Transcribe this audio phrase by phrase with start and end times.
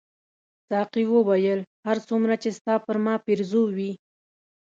[0.69, 3.91] ساقي وویل هر څومره چې ستا پر ما پیرزو وې.